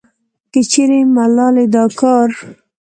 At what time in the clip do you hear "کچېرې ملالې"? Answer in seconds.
0.53-1.65